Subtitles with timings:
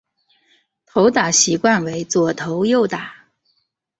[0.87, 3.25] 投打习惯为右投右打。